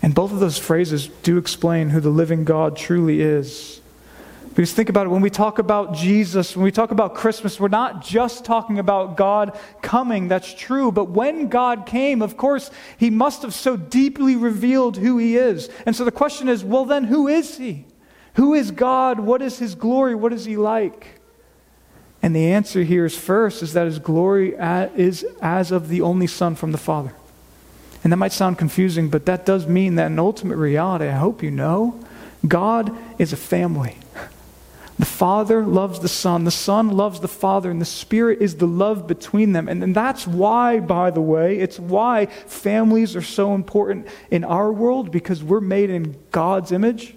And 0.06 0.14
both 0.14 0.32
of 0.32 0.40
those 0.40 0.60
phrases 0.60 1.08
do 1.24 1.40
explain 1.40 1.90
who 1.90 2.00
the 2.00 2.12
living 2.12 2.44
God 2.44 2.78
truly 2.78 3.22
is. 3.22 3.82
Because 4.50 4.72
think 4.72 4.90
about 4.90 5.08
it, 5.08 5.10
when 5.10 5.24
we 5.24 5.32
talk 5.32 5.58
about 5.58 5.96
Jesus, 5.96 6.56
when 6.56 6.64
we 6.64 6.72
talk 6.72 6.92
about 6.92 7.16
Christmas, 7.16 7.60
we're 7.60 7.70
not 7.70 8.06
just 8.06 8.46
talking 8.46 8.78
about 8.78 9.18
God 9.18 9.58
coming, 9.82 10.28
that's 10.28 10.54
true. 10.54 10.92
But 10.92 11.06
when 11.06 11.48
God 11.48 11.88
came, 11.88 12.22
of 12.22 12.38
course, 12.38 12.70
he 13.00 13.10
must 13.10 13.42
have 13.42 13.56
so 13.56 13.76
deeply 13.76 14.36
revealed 14.36 14.96
who 14.96 15.18
he 15.18 15.38
is. 15.38 15.72
And 15.88 15.96
so 15.96 16.06
the 16.06 16.12
question 16.12 16.50
is 16.50 16.64
well, 16.64 16.86
then, 16.86 17.06
who 17.06 17.28
is 17.28 17.58
he? 17.58 17.86
Who 18.36 18.54
is 18.54 18.70
God? 18.70 19.20
What 19.20 19.42
is 19.42 19.58
his 19.58 19.74
glory? 19.74 20.14
What 20.14 20.34
is 20.34 20.46
he 20.46 20.56
like? 20.56 21.20
And 22.22 22.36
the 22.36 22.52
answer 22.52 22.84
here 22.84 23.06
is 23.06 23.18
first 23.18 23.64
is 23.64 23.74
that 23.74 23.88
his 23.88 23.98
glory 23.98 24.54
is 24.54 25.26
as 25.42 25.72
of 25.72 25.90
the 25.90 26.02
only 26.02 26.28
Son 26.28 26.54
from 26.54 26.72
the 26.72 26.78
Father. 26.78 27.16
And 28.06 28.12
that 28.12 28.18
might 28.18 28.34
sound 28.34 28.60
confusing, 28.60 29.10
but 29.10 29.26
that 29.26 29.48
does 29.48 29.66
mean 29.66 29.96
that 29.96 30.06
in 30.06 30.20
ultimate 30.20 30.58
reality, 30.58 31.08
I 31.08 31.14
hope 31.14 31.42
you 31.42 31.50
know, 31.50 32.00
God 32.48 32.96
is 33.18 33.34
a 33.34 33.36
family. 33.36 33.98
The 35.00 35.08
Father 35.08 35.64
loves 35.66 36.00
the 36.02 36.08
Son, 36.08 36.44
the 36.44 36.52
Son 36.52 36.90
loves 36.90 37.20
the 37.20 37.28
Father, 37.28 37.72
and 37.72 37.82
the 37.82 37.86
Spirit 37.86 38.44
is 38.44 38.58
the 38.58 38.68
love 38.68 39.08
between 39.08 39.54
them. 39.54 39.68
And, 39.68 39.82
and 39.82 39.96
that's 39.96 40.28
why, 40.28 40.82
by 40.82 41.10
the 41.10 41.20
way, 41.20 41.58
it's 41.58 41.80
why 41.80 42.28
families 42.28 43.16
are 43.16 43.24
so 43.24 43.56
important 43.56 44.06
in 44.30 44.44
our 44.44 44.72
world 44.72 45.10
because 45.10 45.44
we're 45.44 45.60
made 45.60 45.90
in 45.90 46.16
God's 46.30 46.72
image. 46.72 47.16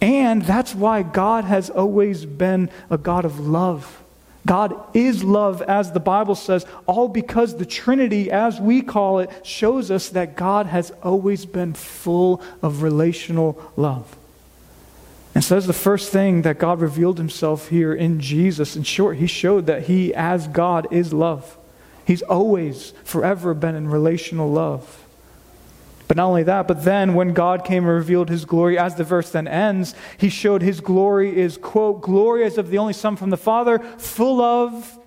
And 0.00 0.42
that's 0.42 0.76
why 0.76 1.02
God 1.02 1.42
has 1.42 1.70
always 1.70 2.24
been 2.24 2.70
a 2.88 2.98
God 2.98 3.24
of 3.24 3.40
love. 3.40 4.00
God 4.48 4.82
is 4.94 5.22
love, 5.22 5.60
as 5.60 5.92
the 5.92 6.00
Bible 6.00 6.34
says, 6.34 6.64
all 6.86 7.06
because 7.06 7.56
the 7.56 7.66
Trinity, 7.66 8.30
as 8.30 8.58
we 8.58 8.80
call 8.80 9.18
it, 9.18 9.30
shows 9.44 9.90
us 9.90 10.08
that 10.08 10.36
God 10.36 10.64
has 10.64 10.90
always 11.02 11.44
been 11.44 11.74
full 11.74 12.40
of 12.62 12.80
relational 12.80 13.62
love. 13.76 14.16
And 15.34 15.44
so 15.44 15.54
that's 15.54 15.66
the 15.66 15.74
first 15.74 16.10
thing 16.10 16.42
that 16.42 16.58
God 16.58 16.80
revealed 16.80 17.18
himself 17.18 17.68
here 17.68 17.92
in 17.92 18.20
Jesus. 18.20 18.74
In 18.74 18.84
short, 18.84 19.18
he 19.18 19.26
showed 19.26 19.66
that 19.66 19.82
he, 19.82 20.14
as 20.14 20.48
God, 20.48 20.90
is 20.90 21.12
love. 21.12 21.58
He's 22.06 22.22
always, 22.22 22.94
forever 23.04 23.52
been 23.52 23.74
in 23.74 23.86
relational 23.86 24.50
love. 24.50 25.04
But 26.08 26.16
not 26.16 26.26
only 26.26 26.42
that, 26.44 26.66
but 26.66 26.84
then 26.84 27.12
when 27.12 27.34
God 27.34 27.66
came 27.66 27.84
and 27.84 27.92
revealed 27.92 28.30
his 28.30 28.46
glory, 28.46 28.78
as 28.78 28.94
the 28.94 29.04
verse 29.04 29.30
then 29.30 29.46
ends, 29.46 29.94
he 30.16 30.30
showed 30.30 30.62
his 30.62 30.80
glory 30.80 31.36
is, 31.36 31.58
quote, 31.58 32.00
glory 32.00 32.44
as 32.44 32.56
of 32.56 32.70
the 32.70 32.78
only 32.78 32.94
Son 32.94 33.14
from 33.14 33.28
the 33.28 33.36
Father, 33.36 33.78
full 33.98 34.40
of, 34.40 34.98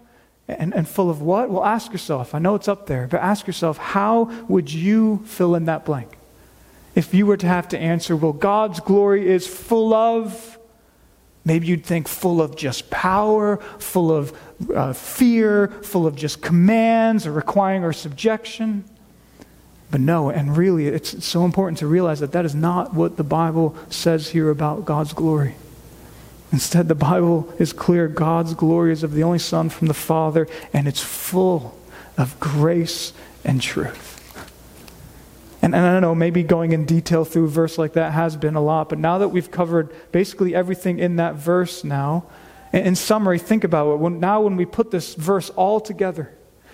and, 0.47 0.75
and 0.75 0.87
full 0.87 1.09
of 1.09 1.19
what? 1.19 1.49
Well, 1.49 1.65
ask 1.65 1.91
yourself. 1.91 2.35
I 2.35 2.39
know 2.39 2.53
it's 2.53 2.67
up 2.67 2.85
there, 2.85 3.07
but 3.07 3.19
ask 3.19 3.47
yourself, 3.47 3.77
how 3.77 4.25
would 4.47 4.71
you 4.71 5.23
fill 5.25 5.55
in 5.55 5.65
that 5.65 5.85
blank? 5.85 6.17
If 6.93 7.15
you 7.15 7.25
were 7.25 7.37
to 7.37 7.47
have 7.47 7.67
to 7.69 7.79
answer, 7.79 8.15
well, 8.15 8.33
God's 8.33 8.79
glory 8.79 9.27
is 9.27 9.47
full 9.47 9.95
of, 9.95 10.59
maybe 11.43 11.65
you'd 11.65 11.85
think 11.85 12.07
full 12.07 12.43
of 12.43 12.55
just 12.55 12.91
power, 12.91 13.57
full 13.79 14.11
of 14.11 14.37
uh, 14.75 14.93
fear, 14.93 15.69
full 15.81 16.05
of 16.05 16.15
just 16.15 16.43
commands 16.43 17.25
or 17.25 17.31
requiring 17.31 17.83
our 17.83 17.93
subjection. 17.93 18.83
But 19.91 19.99
no, 19.99 20.29
and 20.29 20.55
really, 20.55 20.87
it's 20.87 21.23
so 21.25 21.43
important 21.43 21.79
to 21.79 21.87
realize 21.87 22.21
that 22.21 22.31
that 22.31 22.45
is 22.45 22.55
not 22.55 22.93
what 22.93 23.17
the 23.17 23.23
Bible 23.23 23.75
says 23.89 24.29
here 24.29 24.49
about 24.49 24.85
God's 24.85 25.11
glory. 25.11 25.55
Instead, 26.53 26.87
the 26.87 26.95
Bible 26.95 27.53
is 27.59 27.73
clear 27.73 28.07
God's 28.07 28.53
glory 28.53 28.93
is 28.93 29.03
of 29.03 29.13
the 29.13 29.23
only 29.23 29.39
Son 29.39 29.69
from 29.69 29.87
the 29.87 29.93
Father, 29.93 30.47
and 30.73 30.87
it's 30.87 31.01
full 31.01 31.77
of 32.17 32.39
grace 32.39 33.11
and 33.43 33.61
truth. 33.61 34.07
And, 35.61 35.75
and 35.75 35.85
I 35.85 35.93
don't 35.93 36.01
know, 36.01 36.15
maybe 36.15 36.41
going 36.41 36.71
in 36.71 36.85
detail 36.85 37.23
through 37.23 37.45
a 37.45 37.49
verse 37.49 37.77
like 37.77 37.93
that 37.93 38.13
has 38.13 38.35
been 38.35 38.55
a 38.55 38.61
lot, 38.61 38.89
but 38.89 38.97
now 38.97 39.17
that 39.19 39.29
we've 39.29 39.51
covered 39.51 39.93
basically 40.11 40.55
everything 40.55 40.99
in 40.99 41.17
that 41.17 41.35
verse 41.35 41.83
now, 41.83 42.25
in, 42.73 42.95
summary, 42.95 43.37
think 43.37 43.63
about 43.63 43.91
it. 43.91 43.99
When, 43.99 44.19
now, 44.19 44.41
when 44.41 44.55
we 44.55 44.65
put 44.65 44.91
this 44.91 45.15
verse 45.15 45.49
all 45.51 45.81
together, 45.81 46.31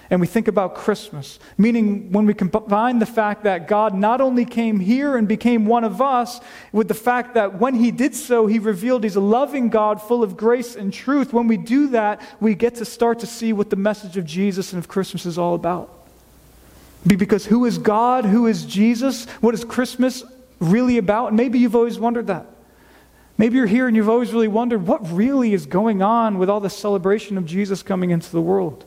and 0.09 0.21
we 0.21 0.27
think 0.27 0.47
about 0.47 0.75
Christmas, 0.75 1.37
meaning 1.57 2.11
when 2.11 2.25
we 2.25 2.33
combine 2.33 2.99
the 2.99 3.05
fact 3.05 3.43
that 3.43 3.67
God 3.67 3.93
not 3.93 4.21
only 4.21 4.45
came 4.45 4.79
here 4.79 5.17
and 5.17 5.27
became 5.27 5.65
one 5.65 5.83
of 5.83 6.01
us, 6.01 6.39
with 6.71 6.87
the 6.87 6.93
fact 6.93 7.33
that 7.33 7.59
when 7.59 7.75
He 7.75 7.91
did 7.91 8.15
so, 8.15 8.47
He 8.47 8.59
revealed 8.59 9.03
He's 9.03 9.17
a 9.17 9.21
loving 9.21 9.69
God 9.69 10.01
full 10.01 10.23
of 10.23 10.37
grace 10.37 10.75
and 10.75 10.93
truth. 10.93 11.33
When 11.33 11.47
we 11.47 11.57
do 11.57 11.89
that, 11.89 12.21
we 12.39 12.55
get 12.55 12.75
to 12.75 12.85
start 12.85 13.19
to 13.19 13.27
see 13.27 13.51
what 13.51 13.69
the 13.69 13.75
message 13.75 14.15
of 14.15 14.25
Jesus 14.25 14.71
and 14.71 14.81
of 14.81 14.87
Christmas 14.87 15.25
is 15.25 15.37
all 15.37 15.55
about. 15.55 15.93
Because 17.05 17.45
who 17.45 17.65
is 17.65 17.77
God? 17.77 18.25
Who 18.25 18.47
is 18.47 18.65
Jesus? 18.65 19.25
What 19.41 19.53
is 19.53 19.63
Christmas 19.63 20.23
really 20.59 20.97
about? 20.97 21.27
And 21.27 21.37
maybe 21.37 21.59
you've 21.59 21.75
always 21.75 21.99
wondered 21.99 22.27
that. 22.27 22.45
Maybe 23.37 23.57
you're 23.57 23.67
here 23.67 23.87
and 23.87 23.95
you've 23.95 24.09
always 24.09 24.33
really 24.33 24.47
wondered 24.47 24.87
what 24.87 24.99
really 25.11 25.53
is 25.53 25.65
going 25.65 26.01
on 26.01 26.39
with 26.39 26.49
all 26.49 26.59
the 26.59 26.69
celebration 26.69 27.37
of 27.37 27.45
Jesus 27.45 27.83
coming 27.83 28.09
into 28.09 28.31
the 28.31 28.41
world. 28.41 28.85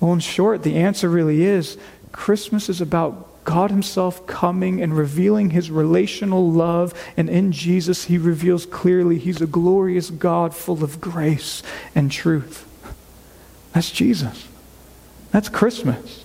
Well, 0.00 0.12
in 0.12 0.20
short, 0.20 0.62
the 0.62 0.76
answer 0.76 1.08
really 1.08 1.44
is 1.44 1.78
Christmas 2.12 2.68
is 2.68 2.80
about 2.80 3.44
God 3.44 3.70
Himself 3.70 4.26
coming 4.26 4.82
and 4.82 4.96
revealing 4.96 5.50
His 5.50 5.70
relational 5.70 6.50
love. 6.50 6.92
And 7.16 7.30
in 7.30 7.52
Jesus, 7.52 8.04
He 8.04 8.18
reveals 8.18 8.66
clearly 8.66 9.18
He's 9.18 9.40
a 9.40 9.46
glorious 9.46 10.10
God 10.10 10.54
full 10.54 10.84
of 10.84 11.00
grace 11.00 11.62
and 11.94 12.10
truth. 12.10 12.64
That's 13.72 13.90
Jesus. 13.90 14.48
That's 15.30 15.48
Christmas. 15.48 16.24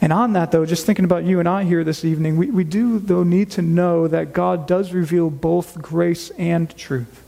And 0.00 0.12
on 0.12 0.32
that, 0.32 0.50
though, 0.50 0.66
just 0.66 0.84
thinking 0.84 1.04
about 1.04 1.22
you 1.22 1.38
and 1.38 1.48
I 1.48 1.62
here 1.62 1.84
this 1.84 2.04
evening, 2.04 2.36
we, 2.36 2.50
we 2.50 2.64
do, 2.64 2.98
though, 2.98 3.22
need 3.22 3.52
to 3.52 3.62
know 3.62 4.08
that 4.08 4.32
God 4.32 4.66
does 4.66 4.92
reveal 4.92 5.30
both 5.30 5.80
grace 5.80 6.30
and 6.30 6.76
truth. 6.76 7.22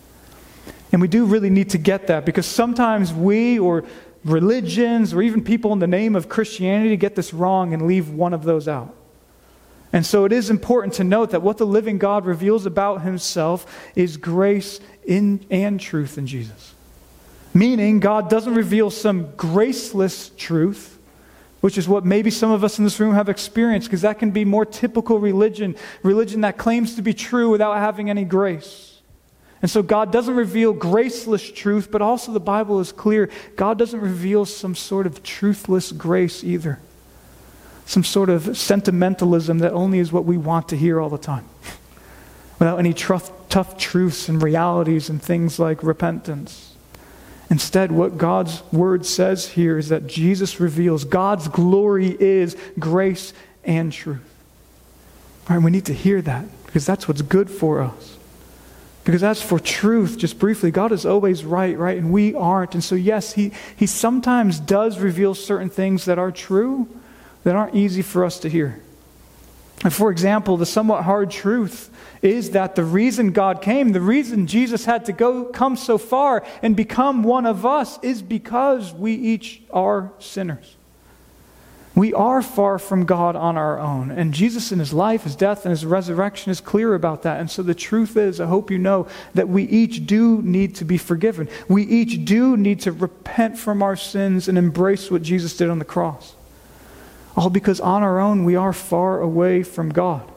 And 0.91 1.01
we 1.01 1.07
do 1.07 1.25
really 1.25 1.51
need 1.51 1.71
to 1.71 1.79
get 1.79 2.09
that 2.09 2.25
because 2.25 2.47
sometimes 2.47 3.13
we 3.13 3.59
or 3.59 3.85
religions 4.25 5.13
or 5.13 5.23
even 5.23 5.43
people 5.43 5.73
in 5.73 5.79
the 5.79 5.87
name 5.87 6.17
of 6.17 6.29
Christianity 6.29 6.97
get 6.97 7.15
this 7.15 7.35
wrong 7.35 7.75
and 7.75 7.87
leave 7.87 8.11
one 8.11 8.33
of 8.33 8.45
those 8.45 8.69
out. 8.69 8.95
And 9.93 10.05
so 10.05 10.25
it 10.25 10.33
is 10.33 10.51
important 10.51 10.95
to 10.95 11.05
note 11.05 11.31
that 11.31 11.43
what 11.43 11.59
the 11.59 11.67
living 11.67 11.99
God 11.99 12.27
reveals 12.27 12.67
about 12.67 13.03
himself 13.03 13.67
is 13.95 14.17
grace 14.17 14.81
in, 15.05 15.45
and 15.51 15.79
truth 15.79 16.19
in 16.19 16.27
Jesus. 16.27 16.75
Meaning, 17.53 18.01
God 18.01 18.29
doesn't 18.29 18.55
reveal 18.55 18.91
some 18.91 19.31
graceless 19.37 20.31
truth 20.31 20.95
which 21.65 21.79
is 21.79 21.89
what 21.89 22.05
maybe 22.05 22.31
some 22.31 22.51
of 22.51 22.63
us 22.63 22.77
in 22.77 22.85
this 22.85 23.01
room 23.01 23.15
have 23.15 23.31
experienced, 23.31 23.89
because 23.89 24.03
that 24.03 24.19
can 24.19 24.31
be 24.31 24.45
more 24.45 24.67
typical 24.67 25.19
religion, 25.19 25.75
religion 26.03 26.43
that 26.43 26.59
claims 26.59 26.95
to 26.97 27.01
be 27.01 27.15
true 27.15 27.49
without 27.49 27.79
having 27.79 28.11
any 28.11 28.23
grace. 28.23 28.94
And 29.65 29.71
so 29.71 29.83
God 29.83 30.13
doesn't 30.13 30.35
reveal 30.35 30.75
graceless 30.75 31.51
truth, 31.51 31.91
but 31.91 32.03
also 32.03 32.33
the 32.33 32.39
Bible 32.39 32.81
is 32.81 32.93
clear 32.93 33.31
God 33.57 33.79
doesn't 33.79 33.99
reveal 33.99 34.45
some 34.45 34.75
sort 34.75 35.07
of 35.07 35.23
truthless 35.23 35.91
grace 35.97 36.45
either. 36.45 36.81
Some 37.87 38.05
sort 38.05 38.29
of 38.29 38.59
sentimentalism 38.59 39.61
that 39.61 39.73
only 39.73 40.01
is 40.01 40.13
what 40.13 40.27
we 40.27 40.37
want 40.37 40.69
to 40.69 40.77
hear 40.77 41.01
all 41.01 41.09
the 41.09 41.17
time, 41.17 41.47
without 42.59 42.79
any 42.79 42.93
tough, 42.93 43.33
tough 43.49 43.79
truths 43.79 44.29
and 44.29 44.43
realities 44.43 45.09
and 45.09 45.23
things 45.23 45.59
like 45.59 45.83
repentance. 45.83 46.75
Instead, 47.49 47.91
what 47.91 48.19
God's 48.19 48.63
word 48.71 49.07
says 49.07 49.49
here 49.49 49.79
is 49.79 49.89
that 49.89 50.07
Jesus 50.07 50.61
reveals 50.61 51.05
God's 51.05 51.49
glory 51.49 52.15
is 52.21 52.55
grace 52.79 53.33
and 53.65 53.91
truth. 53.91 54.21
Right, 55.49 55.57
we 55.57 55.71
need 55.71 55.87
to 55.87 55.95
hear 55.95 56.21
that 56.21 56.45
because 56.67 56.85
that's 56.85 57.09
what's 57.09 57.23
good 57.23 57.49
for 57.49 57.81
us. 57.81 58.19
Because 59.05 59.23
as 59.23 59.43
for 59.43 59.61
truth, 59.61 60.17
just 60.17 60.39
briefly, 60.39 60.71
God 60.71 60.91
is 60.91 61.05
always 61.05 61.45
right, 61.45 61.77
right? 61.77 61.99
And 61.99 62.11
we 62.11 62.35
aren't. 62.35 62.75
And 62.75 62.83
so, 62.83 62.95
yes, 62.95 63.35
He, 63.35 63.53
he 63.77 63.87
sometimes 63.87 64.59
does 64.59 64.99
reveal 64.99 65.35
certain 65.35 65.69
things 65.69 66.07
that 66.07 66.19
are 66.19 66.33
true 66.33 66.89
that 67.45 67.55
aren't 67.55 67.75
easy 67.75 68.01
for 68.01 68.25
us 68.25 68.39
to 68.41 68.49
hear. 68.49 68.81
And 69.83 69.93
for 69.93 70.11
example, 70.11 70.57
the 70.57 70.65
somewhat 70.65 71.05
hard 71.05 71.31
truth 71.31 71.91
is 72.23 72.53
that 72.53 72.75
the 72.75 72.85
reason 72.85 73.33
God 73.33 73.61
came, 73.61 73.93
the 73.93 74.01
reason 74.01 74.47
Jesus 74.47 74.87
had 74.87 75.05
to 75.05 75.13
go 75.13 75.45
come 75.45 75.77
so 75.77 75.99
far 75.99 76.43
and 76.63 76.75
become 76.75 77.23
one 77.23 77.45
of 77.45 77.67
us 77.67 77.99
is 78.03 78.23
because 78.23 78.95
we 78.95 79.13
each 79.13 79.61
are 79.71 80.11
sinners. 80.19 80.77
We 81.95 82.13
are 82.13 82.43
far 82.43 82.81
from 82.81 83.05
God 83.05 83.37
on 83.37 83.57
our 83.57 83.79
own. 83.79 84.11
And 84.11 84.35
Jesus 84.35 84.73
in 84.73 84.81
his 84.81 84.93
life, 84.93 85.23
his 85.23 85.37
death, 85.37 85.65
and 85.65 85.71
his 85.71 85.87
resurrection 85.87 86.51
is 86.51 86.61
clear 86.61 86.95
about 86.95 87.23
that. 87.23 87.39
And 87.39 87.49
so 87.49 87.63
the 87.63 87.75
truth 87.75 88.17
is, 88.17 88.41
I 88.41 88.47
hope 88.47 88.71
you 88.71 88.79
know, 88.79 89.07
that 89.35 89.49
we 89.49 89.63
each 89.65 90.05
do 90.05 90.43
need 90.43 90.75
to 90.77 90.85
be 90.85 90.99
forgiven. 90.99 91.49
We 91.69 91.85
each 91.85 92.25
do 92.25 92.57
need 92.57 92.81
to 92.81 92.93
repent 92.93 93.59
from 93.59 93.81
our 93.81 93.95
sins 93.95 94.49
and 94.49 94.59
embrace 94.59 95.09
what 95.09 95.23
Jesus 95.23 95.57
did 95.57 95.71
on 95.71 95.79
the 95.79 95.85
cross. 95.85 96.35
All 97.37 97.51
because 97.51 97.81
on 97.81 98.03
our 98.03 98.19
own 98.19 98.45
we 98.45 98.57
are 98.57 98.73
far 98.73 99.21
away 99.21 99.63
from 99.63 99.91
God. 99.91 100.29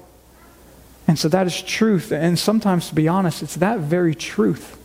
And 1.07 1.17
so 1.17 1.27
that 1.29 1.47
is 1.47 1.61
truth. 1.61 2.11
And 2.11 2.37
sometimes, 2.37 2.89
to 2.89 2.95
be 2.95 3.07
honest, 3.07 3.41
it's 3.41 3.55
that 3.55 3.79
very 3.79 4.13
truth. 4.13 4.77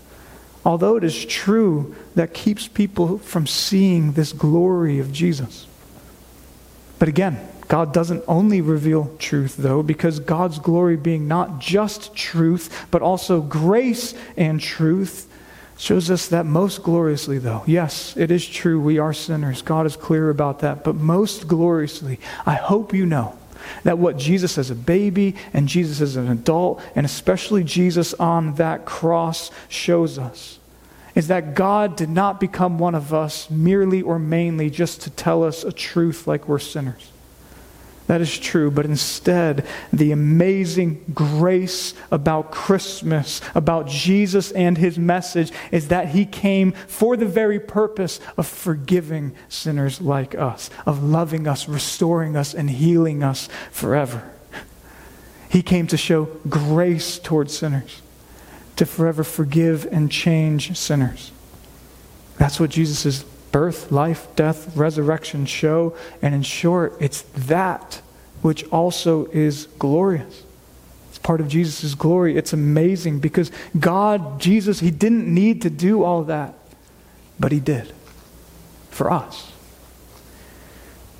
Although 0.64 0.96
it 0.96 1.04
is 1.04 1.26
true 1.26 1.94
that 2.14 2.32
keeps 2.32 2.68
people 2.68 3.18
from 3.18 3.46
seeing 3.46 4.12
this 4.12 4.32
glory 4.32 5.00
of 5.00 5.12
Jesus. 5.12 5.66
But 7.02 7.08
again, 7.08 7.40
God 7.66 7.92
doesn't 7.92 8.22
only 8.28 8.60
reveal 8.60 9.12
truth, 9.18 9.56
though, 9.56 9.82
because 9.82 10.20
God's 10.20 10.60
glory 10.60 10.94
being 10.96 11.26
not 11.26 11.58
just 11.58 12.14
truth, 12.14 12.86
but 12.92 13.02
also 13.02 13.40
grace 13.40 14.14
and 14.36 14.60
truth, 14.60 15.26
shows 15.76 16.12
us 16.12 16.28
that 16.28 16.46
most 16.46 16.84
gloriously, 16.84 17.38
though. 17.38 17.64
Yes, 17.66 18.16
it 18.16 18.30
is 18.30 18.46
true, 18.46 18.80
we 18.80 19.00
are 19.00 19.12
sinners. 19.12 19.62
God 19.62 19.84
is 19.84 19.96
clear 19.96 20.30
about 20.30 20.60
that. 20.60 20.84
But 20.84 20.94
most 20.94 21.48
gloriously, 21.48 22.20
I 22.46 22.54
hope 22.54 22.94
you 22.94 23.04
know 23.04 23.36
that 23.82 23.98
what 23.98 24.16
Jesus 24.16 24.56
as 24.56 24.70
a 24.70 24.76
baby 24.76 25.34
and 25.52 25.66
Jesus 25.66 26.00
as 26.00 26.14
an 26.14 26.28
adult, 26.28 26.80
and 26.94 27.04
especially 27.04 27.64
Jesus 27.64 28.14
on 28.14 28.54
that 28.54 28.84
cross, 28.84 29.50
shows 29.68 30.20
us 30.20 30.60
is 31.14 31.28
that 31.28 31.54
God 31.54 31.96
did 31.96 32.08
not 32.08 32.40
become 32.40 32.78
one 32.78 32.94
of 32.94 33.12
us 33.12 33.50
merely 33.50 34.02
or 34.02 34.18
mainly 34.18 34.70
just 34.70 35.02
to 35.02 35.10
tell 35.10 35.44
us 35.44 35.64
a 35.64 35.72
truth 35.72 36.26
like 36.26 36.48
we're 36.48 36.58
sinners. 36.58 37.12
That 38.08 38.20
is 38.20 38.36
true, 38.36 38.70
but 38.70 38.84
instead, 38.84 39.64
the 39.92 40.12
amazing 40.12 41.04
grace 41.14 41.94
about 42.10 42.50
Christmas, 42.50 43.40
about 43.54 43.86
Jesus 43.86 44.50
and 44.50 44.76
his 44.76 44.98
message, 44.98 45.52
is 45.70 45.88
that 45.88 46.08
he 46.08 46.26
came 46.26 46.72
for 46.72 47.16
the 47.16 47.26
very 47.26 47.60
purpose 47.60 48.18
of 48.36 48.46
forgiving 48.46 49.32
sinners 49.48 50.00
like 50.00 50.34
us, 50.34 50.68
of 50.84 51.02
loving 51.02 51.46
us, 51.46 51.68
restoring 51.68 52.36
us, 52.36 52.54
and 52.54 52.68
healing 52.70 53.22
us 53.22 53.48
forever. 53.70 54.30
He 55.48 55.62
came 55.62 55.86
to 55.86 55.96
show 55.96 56.24
grace 56.48 57.18
towards 57.18 57.56
sinners, 57.56 58.02
to 58.82 58.86
forever 58.86 59.22
forgive 59.22 59.86
and 59.92 60.10
change 60.10 60.76
sinners. 60.76 61.30
That's 62.36 62.58
what 62.58 62.70
Jesus' 62.70 63.22
birth, 63.52 63.92
life, 63.92 64.26
death, 64.34 64.76
resurrection 64.76 65.46
show. 65.46 65.94
And 66.20 66.34
in 66.34 66.42
short, 66.42 66.96
it's 66.98 67.22
that 67.46 68.02
which 68.40 68.64
also 68.70 69.26
is 69.26 69.68
glorious. 69.78 70.42
It's 71.10 71.18
part 71.20 71.40
of 71.40 71.46
Jesus' 71.46 71.94
glory. 71.94 72.36
It's 72.36 72.52
amazing 72.52 73.20
because 73.20 73.52
God, 73.78 74.40
Jesus, 74.40 74.80
He 74.80 74.90
didn't 74.90 75.32
need 75.32 75.62
to 75.62 75.70
do 75.70 76.02
all 76.02 76.24
that, 76.24 76.52
but 77.38 77.52
He 77.52 77.60
did 77.60 77.92
for 78.90 79.12
us. 79.12 79.52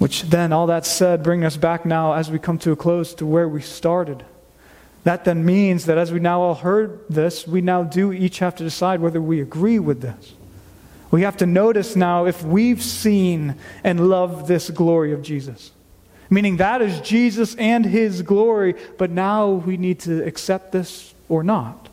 Which 0.00 0.22
then, 0.22 0.52
all 0.52 0.66
that 0.66 0.84
said, 0.84 1.22
bring 1.22 1.44
us 1.44 1.56
back 1.56 1.86
now 1.86 2.14
as 2.14 2.28
we 2.28 2.40
come 2.40 2.58
to 2.58 2.72
a 2.72 2.76
close 2.76 3.14
to 3.14 3.24
where 3.24 3.48
we 3.48 3.62
started. 3.62 4.24
That 5.04 5.24
then 5.24 5.44
means 5.44 5.86
that 5.86 5.98
as 5.98 6.12
we 6.12 6.20
now 6.20 6.40
all 6.40 6.54
heard 6.54 7.00
this, 7.08 7.46
we 7.46 7.60
now 7.60 7.82
do 7.82 8.12
each 8.12 8.38
have 8.38 8.54
to 8.56 8.64
decide 8.64 9.00
whether 9.00 9.20
we 9.20 9.40
agree 9.40 9.78
with 9.78 10.00
this. 10.00 10.34
We 11.10 11.22
have 11.22 11.36
to 11.38 11.46
notice 11.46 11.96
now 11.96 12.24
if 12.24 12.42
we've 12.44 12.82
seen 12.82 13.56
and 13.84 14.08
loved 14.08 14.46
this 14.46 14.70
glory 14.70 15.12
of 15.12 15.22
Jesus. 15.22 15.72
Meaning 16.30 16.56
that 16.58 16.80
is 16.80 17.00
Jesus 17.00 17.54
and 17.56 17.84
his 17.84 18.22
glory, 18.22 18.74
but 18.96 19.10
now 19.10 19.50
we 19.50 19.76
need 19.76 20.00
to 20.00 20.24
accept 20.24 20.72
this 20.72 21.12
or 21.28 21.42
not. 21.42 21.90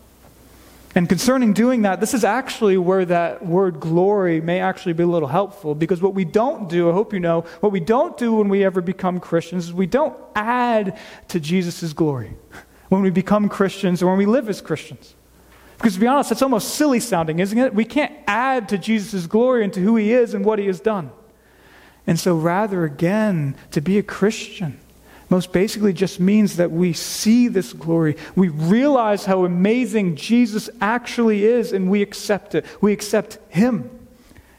And 0.95 1.09
concerning 1.09 1.53
doing 1.53 1.81
that, 1.81 1.99
this 1.99 2.13
is 2.13 2.23
actually 2.23 2.77
where 2.77 3.05
that 3.05 3.45
word 3.45 3.79
glory 3.79 4.39
may 4.39 4.59
actually 4.59 4.93
be 4.93 5.03
a 5.03 5.07
little 5.07 5.27
helpful 5.27 5.75
because 5.75 6.01
what 6.01 6.13
we 6.13 6.25
don't 6.25 6.69
do, 6.69 6.89
I 6.89 6.93
hope 6.93 7.11
you 7.11 7.19
know, 7.19 7.41
what 7.59 7.71
we 7.71 7.79
don't 7.79 8.17
do 8.17 8.35
when 8.35 8.49
we 8.49 8.63
ever 8.63 8.81
become 8.81 9.19
Christians 9.19 9.65
is 9.65 9.73
we 9.73 9.85
don't 9.85 10.17
add 10.35 10.97
to 11.29 11.39
Jesus' 11.39 11.91
glory 11.93 12.33
when 12.89 13.01
we 13.01 13.09
become 13.09 13.47
Christians 13.49 14.03
or 14.03 14.07
when 14.07 14.17
we 14.17 14.25
live 14.25 14.49
as 14.49 14.61
Christians. 14.61 15.15
Because 15.77 15.93
to 15.93 15.99
be 15.99 16.07
honest, 16.07 16.29
that's 16.29 16.41
almost 16.41 16.75
silly 16.75 16.99
sounding, 16.99 17.39
isn't 17.39 17.57
it? 17.57 17.73
We 17.73 17.85
can't 17.85 18.13
add 18.27 18.67
to 18.69 18.77
Jesus' 18.77 19.27
glory 19.27 19.63
and 19.63 19.71
to 19.73 19.79
who 19.79 19.95
he 19.95 20.11
is 20.11 20.33
and 20.33 20.43
what 20.43 20.59
he 20.59 20.65
has 20.65 20.81
done. 20.81 21.11
And 22.05 22.19
so, 22.19 22.35
rather, 22.35 22.83
again, 22.83 23.55
to 23.71 23.81
be 23.81 23.97
a 23.97 24.03
Christian 24.03 24.79
most 25.29 25.53
basically 25.53 25.93
just 25.93 26.19
means 26.19 26.57
that 26.57 26.71
we 26.71 26.91
see 26.91 27.47
this 27.47 27.71
glory. 27.71 28.17
We 28.35 28.49
realize 28.49 29.25
how 29.25 29.45
amazing 29.45 30.15
Jesus 30.15 30.69
actually 30.81 31.45
is, 31.45 31.71
and 31.71 31.89
we 31.89 32.01
accept 32.01 32.55
it. 32.55 32.65
We 32.81 32.91
accept 32.91 33.37
him, 33.49 33.89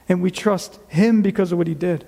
and 0.09 0.23
we 0.23 0.31
trust 0.31 0.79
him 0.89 1.23
because 1.23 1.51
of 1.51 1.59
what 1.59 1.67
he 1.67 1.75
did. 1.75 2.07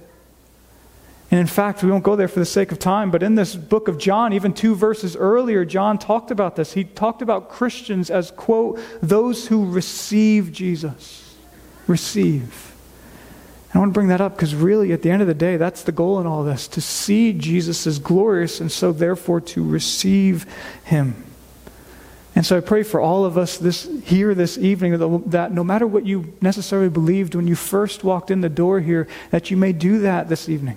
And 1.32 1.40
in 1.40 1.46
fact, 1.46 1.82
we 1.82 1.90
won't 1.90 2.04
go 2.04 2.14
there 2.14 2.28
for 2.28 2.40
the 2.40 2.44
sake 2.44 2.72
of 2.72 2.78
time, 2.78 3.10
but 3.10 3.22
in 3.22 3.36
this 3.36 3.54
book 3.56 3.88
of 3.88 3.96
John, 3.96 4.34
even 4.34 4.52
two 4.52 4.74
verses 4.74 5.16
earlier, 5.16 5.64
John 5.64 5.96
talked 5.96 6.30
about 6.30 6.56
this. 6.56 6.74
He 6.74 6.84
talked 6.84 7.22
about 7.22 7.48
Christians 7.48 8.10
as, 8.10 8.30
quote, 8.32 8.78
those 9.00 9.46
who 9.46 9.64
receive 9.64 10.52
Jesus. 10.52 11.34
Receive. 11.86 12.74
I 13.72 13.78
want 13.78 13.88
to 13.88 13.94
bring 13.94 14.08
that 14.08 14.20
up 14.20 14.36
because 14.36 14.54
really, 14.54 14.92
at 14.92 15.00
the 15.00 15.10
end 15.10 15.22
of 15.22 15.26
the 15.26 15.32
day, 15.32 15.56
that's 15.56 15.84
the 15.84 15.90
goal 15.90 16.20
in 16.20 16.26
all 16.26 16.44
this 16.44 16.68
to 16.68 16.82
see 16.82 17.32
Jesus 17.32 17.86
as 17.86 17.98
glorious 17.98 18.60
and 18.60 18.70
so 18.70 18.92
therefore 18.92 19.40
to 19.40 19.66
receive 19.66 20.44
him. 20.84 21.24
And 22.34 22.44
so 22.44 22.58
I 22.58 22.60
pray 22.60 22.82
for 22.82 23.00
all 23.00 23.24
of 23.24 23.38
us 23.38 23.56
this, 23.56 23.88
here 24.04 24.34
this 24.34 24.58
evening 24.58 24.98
that, 24.98 25.30
that 25.30 25.52
no 25.52 25.64
matter 25.64 25.86
what 25.86 26.04
you 26.04 26.34
necessarily 26.42 26.90
believed 26.90 27.34
when 27.34 27.48
you 27.48 27.54
first 27.54 28.04
walked 28.04 28.30
in 28.30 28.42
the 28.42 28.50
door 28.50 28.80
here, 28.80 29.08
that 29.30 29.50
you 29.50 29.56
may 29.56 29.72
do 29.72 30.00
that 30.00 30.28
this 30.28 30.50
evening. 30.50 30.76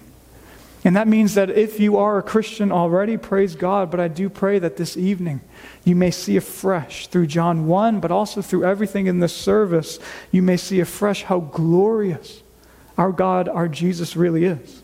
And 0.86 0.96
that 0.96 1.08
means 1.08 1.34
that 1.34 1.50
if 1.50 1.80
you 1.80 1.98
are 1.98 2.20
a 2.20 2.24
Christian 2.24 2.72
already, 2.72 3.18
praise 3.18 3.56
God, 3.56 3.90
but 3.90 4.00
I 4.00 4.08
do 4.08 4.30
pray 4.30 4.60
that 4.60 4.78
this 4.78 4.96
evening 4.96 5.42
you 5.84 5.96
may 5.96 6.12
see 6.12 6.38
afresh 6.38 7.08
through 7.08 7.26
John 7.26 7.66
1, 7.66 8.00
but 8.00 8.12
also 8.12 8.40
through 8.44 8.66
everything 8.66 9.08
in 9.08 9.20
this 9.20 9.36
service, 9.36 9.98
you 10.32 10.44
may 10.44 10.58
see 10.58 10.80
afresh 10.80 11.24
how 11.24 11.40
glorious 11.40 12.44
our 13.00 13.12
God, 13.12 13.50
our 13.50 13.68
Jesus 13.68 14.16
really 14.16 14.46
is. 14.46 14.84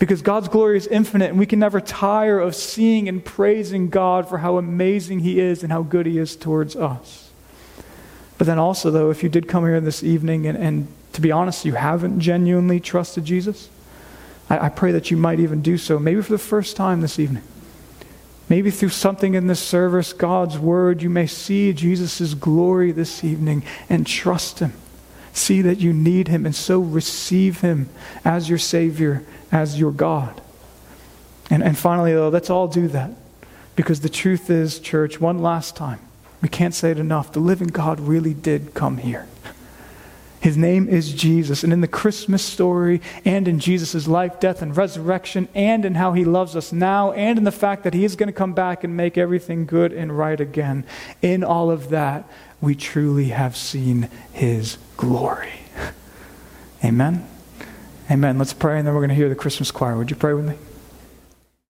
Because 0.00 0.22
God's 0.22 0.48
glory 0.48 0.76
is 0.76 0.88
infinite, 0.88 1.30
and 1.30 1.38
we 1.38 1.46
can 1.46 1.60
never 1.60 1.80
tire 1.80 2.40
of 2.40 2.56
seeing 2.56 3.08
and 3.08 3.24
praising 3.24 3.90
God 3.90 4.28
for 4.28 4.38
how 4.38 4.58
amazing 4.58 5.20
He 5.20 5.38
is 5.38 5.62
and 5.62 5.70
how 5.70 5.82
good 5.82 6.06
He 6.06 6.18
is 6.18 6.34
towards 6.34 6.74
us. 6.74 7.30
But 8.38 8.48
then 8.48 8.58
also, 8.58 8.90
though, 8.90 9.12
if 9.12 9.22
you 9.22 9.28
did 9.28 9.46
come 9.46 9.62
here 9.62 9.80
this 9.80 10.02
evening 10.02 10.48
and, 10.48 10.58
and 10.58 10.88
to 11.12 11.20
be 11.20 11.30
honest, 11.30 11.64
you 11.64 11.74
haven't 11.74 12.18
genuinely 12.18 12.80
trusted 12.80 13.24
Jesus, 13.24 13.68
I, 14.48 14.66
I 14.66 14.68
pray 14.68 14.92
that 14.92 15.10
you 15.10 15.16
might 15.16 15.40
even 15.40 15.62
do 15.62 15.78
so, 15.78 15.98
maybe 15.98 16.22
for 16.22 16.32
the 16.32 16.38
first 16.38 16.76
time 16.76 17.00
this 17.00 17.18
evening. 17.18 17.42
Maybe 18.48 18.70
through 18.70 18.90
something 18.90 19.34
in 19.34 19.46
this 19.46 19.60
service, 19.60 20.12
God's 20.12 20.58
word, 20.58 21.00
you 21.00 21.08
may 21.08 21.26
see 21.26 21.72
Jesus' 21.72 22.34
glory 22.34 22.92
this 22.92 23.24
evening 23.24 23.62
and 23.88 24.06
trust 24.06 24.58
Him 24.58 24.74
See 25.32 25.62
that 25.62 25.78
you 25.78 25.92
need 25.92 26.28
him 26.28 26.44
and 26.44 26.54
so 26.54 26.80
receive 26.80 27.60
him 27.60 27.88
as 28.24 28.48
your 28.48 28.58
Savior, 28.58 29.24
as 29.50 29.78
your 29.80 29.90
God. 29.90 30.40
And, 31.50 31.62
and 31.62 31.76
finally, 31.76 32.12
though, 32.12 32.28
let's 32.28 32.50
all 32.50 32.68
do 32.68 32.88
that. 32.88 33.10
Because 33.74 34.00
the 34.00 34.10
truth 34.10 34.50
is, 34.50 34.78
church, 34.78 35.20
one 35.20 35.40
last 35.40 35.74
time, 35.74 36.00
we 36.42 36.48
can't 36.48 36.74
say 36.74 36.90
it 36.90 36.98
enough. 36.98 37.32
The 37.32 37.40
living 37.40 37.68
God 37.68 37.98
really 38.00 38.34
did 38.34 38.74
come 38.74 38.98
here. 38.98 39.26
His 40.42 40.56
name 40.56 40.88
is 40.88 41.12
Jesus. 41.12 41.62
And 41.62 41.72
in 41.72 41.82
the 41.82 41.86
Christmas 41.86 42.42
story, 42.42 43.00
and 43.24 43.46
in 43.46 43.60
Jesus' 43.60 44.08
life, 44.08 44.40
death, 44.40 44.60
and 44.60 44.76
resurrection, 44.76 45.48
and 45.54 45.84
in 45.84 45.94
how 45.94 46.14
he 46.14 46.24
loves 46.24 46.56
us 46.56 46.72
now, 46.72 47.12
and 47.12 47.38
in 47.38 47.44
the 47.44 47.52
fact 47.52 47.84
that 47.84 47.94
he 47.94 48.04
is 48.04 48.16
going 48.16 48.26
to 48.26 48.32
come 48.32 48.52
back 48.52 48.82
and 48.82 48.96
make 48.96 49.16
everything 49.16 49.66
good 49.66 49.92
and 49.92 50.18
right 50.18 50.40
again, 50.40 50.84
in 51.22 51.44
all 51.44 51.70
of 51.70 51.90
that, 51.90 52.28
we 52.60 52.74
truly 52.74 53.28
have 53.28 53.56
seen 53.56 54.08
his 54.32 54.78
glory. 54.96 55.60
Amen. 56.84 57.24
Amen. 58.10 58.36
Let's 58.36 58.52
pray, 58.52 58.78
and 58.78 58.86
then 58.86 58.94
we're 58.94 59.00
going 59.00 59.10
to 59.10 59.14
hear 59.14 59.28
the 59.28 59.36
Christmas 59.36 59.70
choir. 59.70 59.96
Would 59.96 60.10
you 60.10 60.16
pray 60.16 60.34
with 60.34 60.48
me? 60.48 60.56